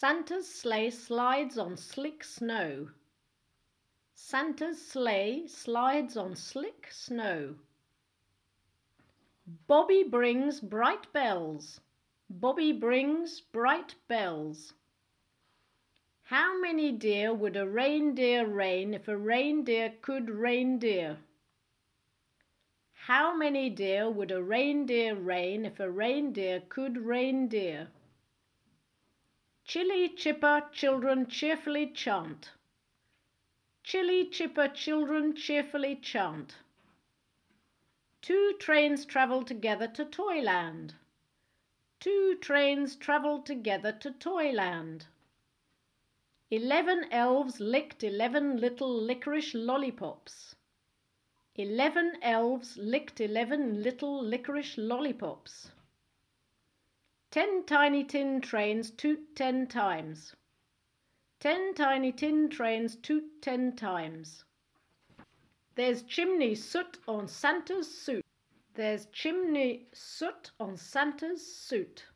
Santa's 0.00 0.48
sleigh 0.48 0.90
slides 0.90 1.58
on 1.58 1.76
slick 1.76 2.22
snow. 2.22 2.90
Santa's 4.14 4.80
sleigh 4.80 5.48
slides 5.48 6.16
on 6.16 6.36
slick 6.36 6.86
snow. 6.92 7.56
Bobby 9.66 10.04
brings 10.04 10.60
bright 10.60 11.12
bells. 11.12 11.80
Bobby 12.30 12.70
brings 12.70 13.40
bright 13.40 13.96
bells. 14.06 14.72
How 16.22 16.56
many 16.60 16.92
deer 16.92 17.34
would 17.34 17.56
a 17.56 17.66
reindeer 17.66 18.46
rein 18.46 18.94
if 18.94 19.08
a 19.08 19.16
reindeer 19.16 19.94
could 20.00 20.30
reindeer? 20.30 21.18
How 22.92 23.34
many 23.34 23.68
deer 23.68 24.08
would 24.08 24.30
a 24.30 24.44
reindeer 24.44 25.16
rein 25.16 25.66
if 25.66 25.80
a 25.80 25.90
reindeer 25.90 26.62
could 26.68 26.98
reindeer? 26.98 27.88
Chilly 29.68 30.08
chipper 30.08 30.62
children 30.72 31.26
cheerfully 31.26 31.88
chant. 31.88 32.52
Chilly 33.84 34.24
chipper 34.30 34.68
children 34.68 35.36
cheerfully 35.36 35.94
chant. 35.96 36.54
Two 38.22 38.54
trains 38.58 39.04
travel 39.04 39.42
together 39.42 39.86
to 39.88 40.06
Toyland. 40.06 40.94
Two 42.00 42.38
trains 42.40 42.96
travel 42.96 43.42
together 43.42 43.92
to 43.92 44.10
Toyland. 44.12 45.04
Eleven 46.50 47.04
elves 47.12 47.60
licked 47.60 48.02
eleven 48.02 48.56
little 48.56 48.98
licorice 48.98 49.52
lollipops. 49.52 50.54
Eleven 51.56 52.14
elves 52.22 52.78
licked 52.78 53.20
eleven 53.20 53.82
little 53.82 54.24
licorice 54.24 54.78
lollipops. 54.78 55.72
Ten 57.30 57.64
tiny 57.66 58.04
tin 58.04 58.40
trains 58.40 58.90
toot 58.90 59.36
ten 59.36 59.66
times. 59.66 60.34
Ten 61.40 61.74
tiny 61.74 62.10
tin 62.10 62.48
trains 62.48 62.96
toot 62.96 63.42
ten 63.42 63.76
times. 63.76 64.44
There's 65.74 66.02
chimney 66.02 66.54
soot 66.54 66.98
on 67.06 67.28
Santa's 67.28 67.86
suit. 67.86 68.24
There's 68.74 69.06
chimney 69.12 69.88
soot 69.92 70.52
on 70.58 70.76
Santa's 70.76 71.46
suit. 71.46 72.06